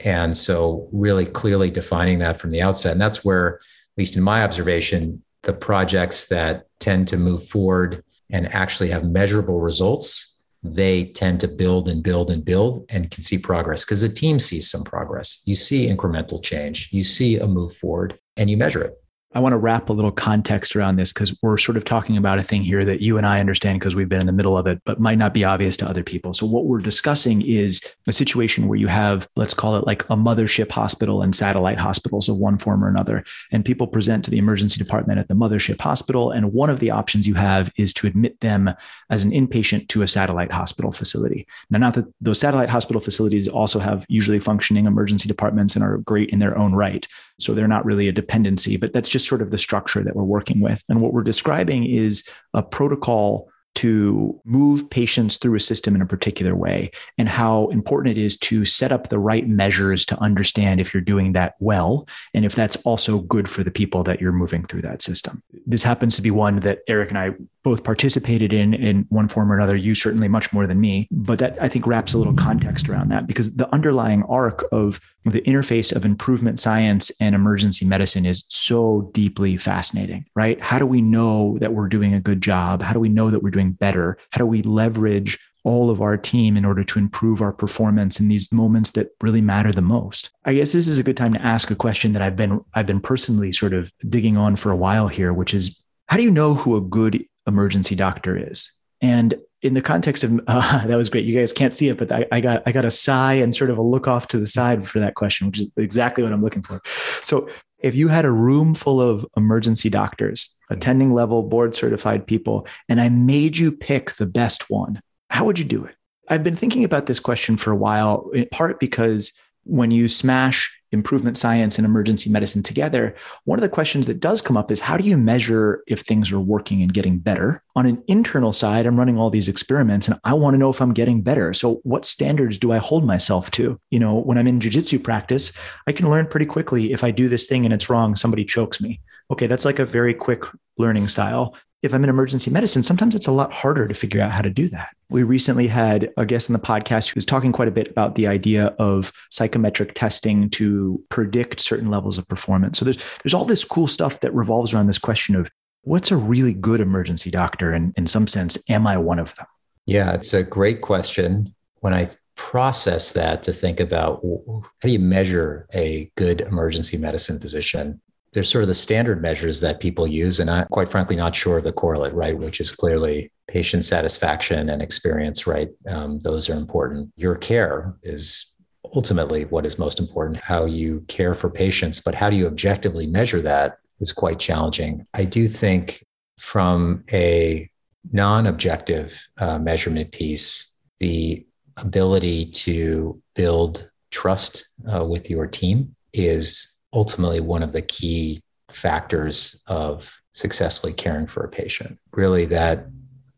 [0.05, 2.93] And so, really clearly defining that from the outset.
[2.93, 8.03] And that's where, at least in my observation, the projects that tend to move forward
[8.31, 10.29] and actually have measurable results
[10.65, 14.39] they tend to build and build and build and can see progress because the team
[14.39, 15.41] sees some progress.
[15.45, 19.02] You see incremental change, you see a move forward, and you measure it.
[19.35, 22.37] I want to wrap a little context around this because we're sort of talking about
[22.37, 24.67] a thing here that you and I understand because we've been in the middle of
[24.67, 26.33] it, but might not be obvious to other people.
[26.33, 30.15] So, what we're discussing is a situation where you have, let's call it like a
[30.15, 33.23] mothership hospital and satellite hospitals of one form or another.
[33.51, 36.29] And people present to the emergency department at the mothership hospital.
[36.29, 38.73] And one of the options you have is to admit them
[39.09, 41.47] as an inpatient to a satellite hospital facility.
[41.71, 45.97] Now, not that those satellite hospital facilities also have usually functioning emergency departments and are
[45.97, 47.07] great in their own right.
[47.39, 50.23] So they're not really a dependency, but that's just sort of the structure that we're
[50.23, 50.83] working with.
[50.89, 56.05] And what we're describing is a protocol to move patients through a system in a
[56.05, 60.79] particular way and how important it is to set up the right measures to understand
[60.79, 64.31] if you're doing that well and if that's also good for the people that you're
[64.31, 65.41] moving through that system.
[65.65, 67.31] This happens to be one that Eric and I
[67.63, 69.75] both participated in in one form or another.
[69.75, 73.09] You certainly much more than me, but that I think wraps a little context around
[73.09, 78.45] that because the underlying arc of the interface of improvement science and emergency medicine is
[78.49, 80.59] so deeply fascinating, right?
[80.61, 82.81] How do we know that we're doing a good job?
[82.81, 84.17] How do we know that we're doing better?
[84.31, 88.27] How do we leverage all of our team in order to improve our performance in
[88.27, 90.29] these moments that really matter the most.
[90.45, 92.85] I guess this is a good time to ask a question that I've been I've
[92.85, 96.31] been personally sort of digging on for a while here, which is how do you
[96.31, 98.71] know who a good emergency doctor is.
[99.01, 101.25] And in the context of uh, that was great.
[101.25, 103.69] You guys can't see it, but I, I, got I got a sigh and sort
[103.69, 106.43] of a look off to the side for that question, which is exactly what I'm
[106.43, 106.81] looking for.
[107.23, 112.65] So, if you had a room full of emergency doctors, attending level, board certified people,
[112.87, 115.93] and I made you pick the best one, how would you do it?
[116.29, 119.33] I've been thinking about this question for a while, in part because
[119.65, 124.41] when you smash improvement science and emergency medicine together, one of the questions that does
[124.41, 127.61] come up is how do you measure if things are working and getting better?
[127.75, 130.81] On an internal side, I'm running all these experiments and I want to know if
[130.81, 131.53] I'm getting better.
[131.53, 133.79] So, what standards do I hold myself to?
[133.91, 135.51] You know, when I'm in jujitsu practice,
[135.87, 138.79] I can learn pretty quickly if I do this thing and it's wrong, somebody chokes
[138.79, 139.01] me.
[139.31, 140.43] Okay, that's like a very quick
[140.77, 144.31] learning style if I'm in emergency medicine, sometimes it's a lot harder to figure out
[144.31, 144.95] how to do that.
[145.09, 148.15] We recently had a guest on the podcast who was talking quite a bit about
[148.15, 152.79] the idea of psychometric testing to predict certain levels of performance.
[152.79, 155.49] So there's there's all this cool stuff that revolves around this question of
[155.81, 159.45] what's a really good emergency doctor and in some sense am I one of them?
[159.85, 161.53] Yeah, it's a great question.
[161.81, 167.39] When I process that to think about how do you measure a good emergency medicine
[167.39, 168.01] physician
[168.33, 171.57] there's sort of the standard measures that people use, and I'm quite frankly not sure
[171.57, 172.37] of the correlate, right?
[172.37, 175.69] Which is clearly patient satisfaction and experience, right?
[175.87, 177.11] Um, those are important.
[177.15, 178.55] Your care is
[178.95, 183.07] ultimately what is most important, how you care for patients, but how do you objectively
[183.07, 185.05] measure that is quite challenging.
[185.13, 186.05] I do think
[186.39, 187.69] from a
[188.11, 191.45] non objective uh, measurement piece, the
[191.77, 199.61] ability to build trust uh, with your team is ultimately one of the key factors
[199.67, 201.99] of successfully caring for a patient.
[202.13, 202.87] Really, that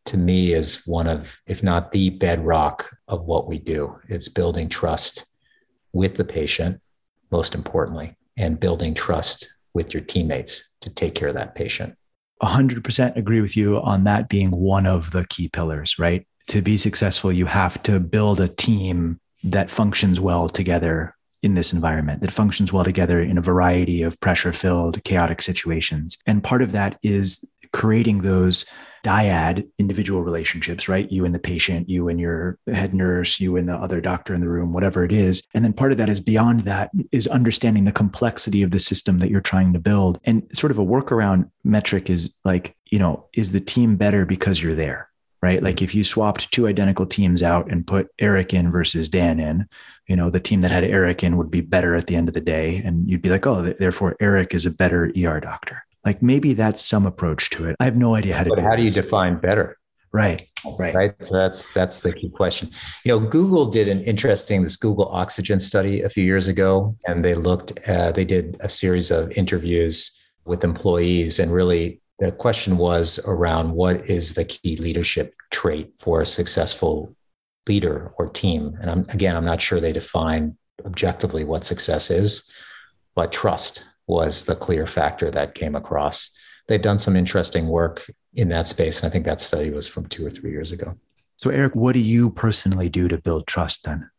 [0.05, 3.97] to me is one of, if not the bedrock of what we do.
[4.07, 5.27] It's building trust
[5.93, 6.79] with the patient,
[7.31, 11.95] most importantly, and building trust with your teammates to take care of that patient.
[12.43, 16.27] 100% agree with you on that being one of the key pillars, right?
[16.47, 21.14] To be successful, you have to build a team that functions well together
[21.45, 26.17] in this environment that functions well together in a variety of pressure filled, chaotic situations.
[26.25, 28.65] And part of that is creating those
[29.03, 31.12] dyad individual relationships, right?
[31.12, 34.41] You and the patient, you and your head nurse, you and the other doctor in
[34.41, 35.43] the room, whatever it is.
[35.53, 39.19] And then part of that is beyond that is understanding the complexity of the system
[39.19, 40.19] that you're trying to build.
[40.23, 44.63] And sort of a workaround metric is like, you know, is the team better because
[44.63, 45.12] you're there?
[45.45, 45.62] Right?
[45.62, 49.67] Like if you swapped two identical teams out and put Eric in versus Dan in,
[50.08, 52.34] you know, the team that had Eric in would be better at the end of
[52.34, 52.81] the day.
[52.84, 55.86] And you'd be like, oh, therefore Eric is a better ER doctor.
[56.03, 57.75] Like maybe that's some approach to it.
[57.79, 58.95] I have no idea how to but do how this.
[58.95, 59.77] do you define better?
[60.12, 60.49] Right.
[60.79, 60.95] Right.
[60.95, 61.13] Right.
[61.25, 62.71] So that's that's the key question.
[63.03, 67.24] You know, Google did an interesting this Google Oxygen study a few years ago, and
[67.24, 67.88] they looked.
[67.88, 73.72] Uh, they did a series of interviews with employees, and really the question was around
[73.72, 77.16] what is the key leadership trait for a successful
[77.68, 78.78] leader or team.
[78.80, 82.49] And I'm, again, I'm not sure they define objectively what success is,
[83.16, 86.32] but trust was the clear factor that came across.
[86.68, 89.01] They've done some interesting work in that space.
[89.01, 90.95] And I think that study was from two or three years ago.
[91.38, 94.09] So, Eric, what do you personally do to build trust then?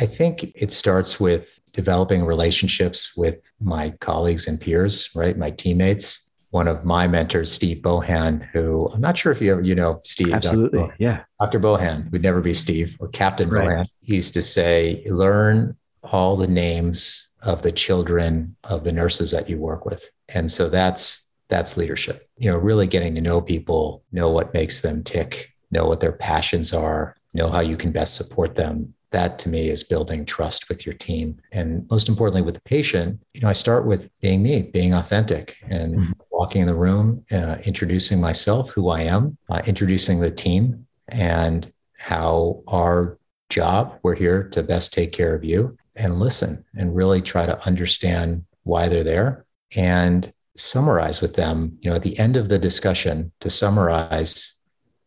[0.00, 5.36] I think it starts with developing relationships with my colleagues and peers, right?
[5.36, 6.23] My teammates.
[6.54, 9.98] One of my mentors, Steve Bohan, who I'm not sure if you ever, you know,
[10.04, 10.32] Steve.
[10.32, 10.78] Absolutely.
[10.78, 10.94] Dr.
[11.00, 11.24] Yeah.
[11.40, 11.58] Dr.
[11.58, 13.68] Bohan would never be Steve or Captain right.
[13.68, 13.86] Bohan.
[14.02, 19.48] He used to say, learn all the names of the children of the nurses that
[19.48, 20.08] you work with.
[20.28, 22.28] And so that's that's leadership.
[22.38, 26.12] You know, really getting to know people, know what makes them tick, know what their
[26.12, 28.94] passions are, know how you can best support them.
[29.10, 31.40] That to me is building trust with your team.
[31.52, 35.56] And most importantly, with the patient, you know, I start with being me, being authentic
[35.68, 36.12] and mm-hmm.
[36.34, 41.70] Walking in the room, uh, introducing myself, who I am, uh, introducing the team and
[41.96, 43.18] how our
[43.50, 47.64] job, we're here to best take care of you and listen and really try to
[47.66, 52.58] understand why they're there and summarize with them, you know, at the end of the
[52.58, 54.54] discussion to summarize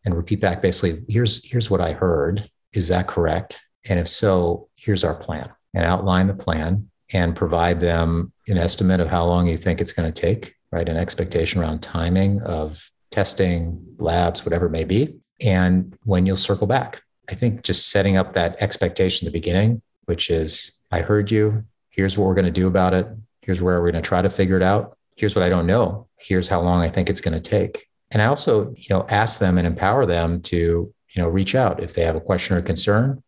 [0.04, 2.48] and repeat back basically, here's here's what I heard.
[2.72, 3.60] Is that correct?
[3.88, 9.00] And if so, here's our plan and outline the plan and provide them an estimate
[9.00, 10.88] of how long you think it's going to take, right?
[10.88, 16.66] An expectation around timing of testing, labs, whatever it may be, and when you'll circle
[16.66, 17.02] back.
[17.30, 21.64] I think just setting up that expectation at the beginning, which is, I heard you.
[21.90, 23.06] Here's what we're going to do about it.
[23.42, 24.96] Here's where we're going to try to figure it out.
[25.16, 26.06] Here's what I don't know.
[26.16, 27.86] Here's how long I think it's going to take.
[28.10, 31.82] And I also, you know, ask them and empower them to, you know, reach out
[31.82, 33.22] if they have a question or concern,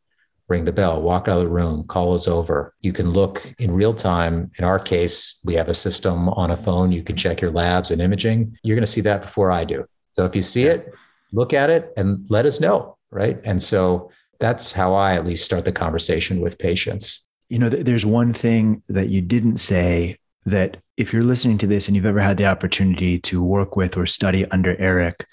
[0.51, 2.75] ring the bell, walk out of the room, call us over.
[2.81, 4.51] You can look in real time.
[4.59, 6.93] In our case, we have a system on a phone.
[6.93, 8.59] You can check your labs and imaging.
[8.63, 9.87] You're going to see that before I do.
[10.13, 10.93] So if you see it,
[11.33, 12.97] look at it and let us know.
[13.13, 13.41] Right.
[13.45, 17.29] And so that's how I at least start the conversation with patients.
[17.49, 21.87] You know, there's one thing that you didn't say that if you're listening to this
[21.87, 25.27] and you've ever had the opportunity to work with or study under Eric,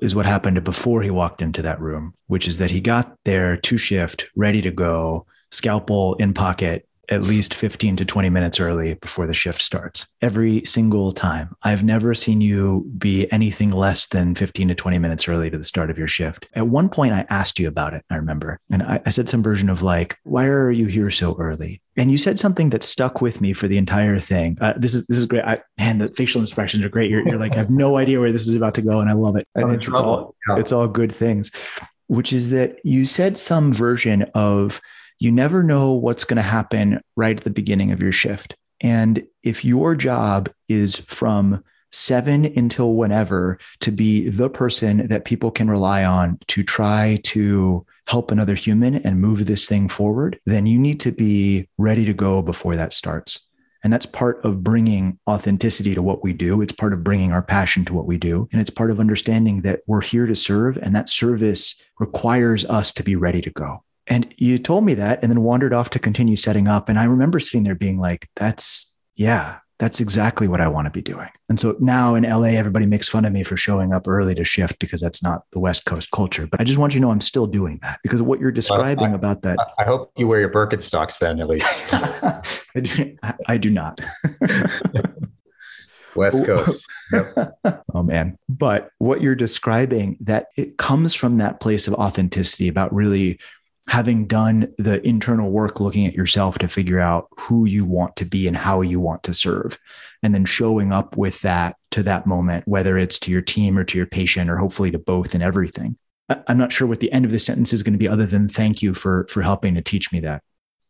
[0.00, 3.56] is what happened before he walked into that room, which is that he got there
[3.56, 8.94] to shift, ready to go, scalpel in pocket, at least 15 to 20 minutes early
[8.94, 11.54] before the shift starts every single time.
[11.62, 15.64] I've never seen you be anything less than 15 to 20 minutes early to the
[15.64, 16.46] start of your shift.
[16.54, 18.60] At one point, I asked you about it, I remember.
[18.70, 21.82] And I, I said some version of like, why are you here so early?
[21.96, 24.56] And you said something that stuck with me for the entire thing.
[24.60, 25.44] Uh, this is this is great.
[25.44, 27.10] I, man, the facial expressions are great.
[27.10, 29.12] You're, you're like, I have no idea where this is about to go, and I
[29.12, 29.46] love it.
[29.54, 30.58] And it's, it's all yeah.
[30.58, 31.50] it's all good things.
[32.06, 34.80] Which is that you said some version of
[35.22, 38.56] you never know what's going to happen right at the beginning of your shift.
[38.80, 41.62] And if your job is from
[41.92, 47.86] seven until whenever to be the person that people can rely on to try to
[48.08, 52.12] help another human and move this thing forward, then you need to be ready to
[52.12, 53.48] go before that starts.
[53.84, 56.62] And that's part of bringing authenticity to what we do.
[56.62, 58.48] It's part of bringing our passion to what we do.
[58.50, 62.90] And it's part of understanding that we're here to serve and that service requires us
[62.94, 63.84] to be ready to go.
[64.06, 66.88] And you told me that and then wandered off to continue setting up.
[66.88, 70.90] And I remember sitting there being like, that's, yeah, that's exactly what I want to
[70.90, 71.28] be doing.
[71.48, 74.44] And so now in LA, everybody makes fun of me for showing up early to
[74.44, 76.46] shift because that's not the West Coast culture.
[76.46, 78.98] But I just want you to know I'm still doing that because what you're describing
[78.98, 79.58] well, I, about that.
[79.78, 81.92] I hope you wear your Birkenstocks then, at least.
[81.94, 83.16] I, do,
[83.48, 84.00] I do not.
[86.14, 86.86] West Coast.
[87.12, 87.58] Yep.
[87.94, 88.38] oh man.
[88.48, 93.40] But what you're describing that it comes from that place of authenticity about really
[93.88, 98.24] having done the internal work looking at yourself to figure out who you want to
[98.24, 99.78] be and how you want to serve
[100.22, 103.84] and then showing up with that to that moment whether it's to your team or
[103.84, 105.96] to your patient or hopefully to both and everything.
[106.46, 108.48] I'm not sure what the end of the sentence is going to be other than
[108.48, 110.42] thank you for for helping to teach me that.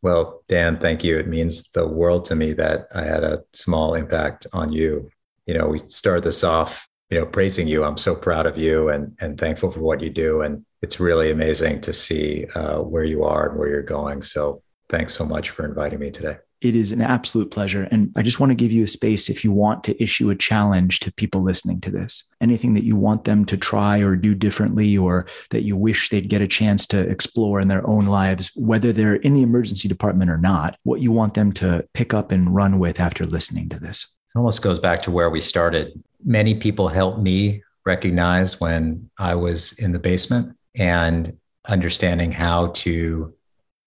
[0.02, 1.18] Well dan thank you.
[1.18, 5.10] It means the world to me that i had a small impact on you.
[5.46, 8.88] You know we start this off you know praising you i'm so proud of you
[8.88, 13.04] and and thankful for what you do and it's really amazing to see uh, where
[13.04, 14.20] you are and where you're going.
[14.20, 16.38] So thanks so much for inviting me today.
[16.60, 17.88] It is an absolute pleasure.
[17.90, 20.36] And I just want to give you a space if you want to issue a
[20.36, 22.24] challenge to people listening to this.
[22.40, 26.28] Anything that you want them to try or do differently, or that you wish they'd
[26.28, 30.30] get a chance to explore in their own lives, whether they're in the emergency department
[30.30, 33.80] or not, what you want them to pick up and run with after listening to
[33.80, 34.06] this.
[34.34, 35.92] It almost goes back to where we started.
[36.24, 41.36] Many people helped me recognize when I was in the basement and
[41.68, 43.34] understanding how to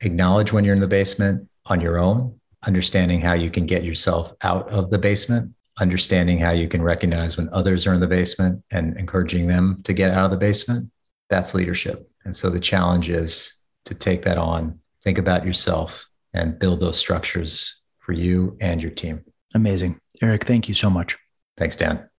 [0.02, 4.34] acknowledge when you're in the basement on your own, understanding how you can get yourself
[4.41, 8.64] out of the basement, understanding how you can recognize when others are in the basement
[8.72, 10.89] and encouraging them to get out of the basement.
[11.30, 12.08] That's leadership.
[12.24, 16.98] And so the challenge is to take that on, think about yourself, and build those
[16.98, 19.24] structures for you and your team.
[19.54, 20.00] Amazing.
[20.22, 21.18] Eric, thank you so much.
[21.57, 22.09] Thanks, Dan.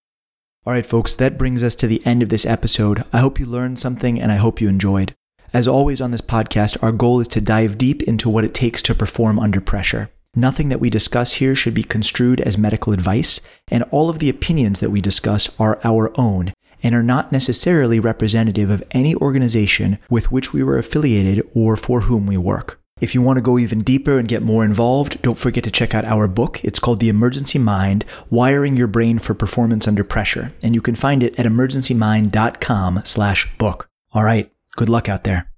[0.64, 3.04] All right, folks, that brings us to the end of this episode.
[3.12, 5.14] I hope you learned something and I hope you enjoyed.
[5.52, 8.82] As always on this podcast, our goal is to dive deep into what it takes
[8.82, 10.10] to perform under pressure.
[10.34, 14.28] Nothing that we discuss here should be construed as medical advice, and all of the
[14.28, 19.98] opinions that we discuss are our own and are not necessarily representative of any organization
[20.10, 22.80] with which we were affiliated or for whom we work.
[22.98, 25.94] If you want to go even deeper and get more involved, don't forget to check
[25.94, 26.64] out our book.
[26.64, 30.94] It's called The Emergency Mind Wiring Your Brain for Performance Under Pressure, and you can
[30.94, 33.90] find it at emergencymind.com slash book.
[34.12, 35.50] All right, good luck out there.